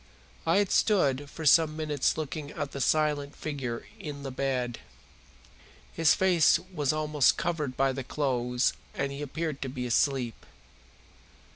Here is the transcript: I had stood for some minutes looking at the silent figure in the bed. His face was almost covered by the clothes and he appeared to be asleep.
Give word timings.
I 0.47 0.57
had 0.57 0.71
stood 0.71 1.29
for 1.29 1.45
some 1.45 1.77
minutes 1.77 2.17
looking 2.17 2.49
at 2.49 2.71
the 2.71 2.81
silent 2.81 3.35
figure 3.35 3.85
in 3.99 4.23
the 4.23 4.31
bed. 4.31 4.79
His 5.93 6.15
face 6.15 6.57
was 6.73 6.91
almost 6.91 7.37
covered 7.37 7.77
by 7.77 7.91
the 7.91 8.03
clothes 8.03 8.73
and 8.95 9.11
he 9.11 9.21
appeared 9.21 9.61
to 9.61 9.69
be 9.69 9.85
asleep. 9.85 10.43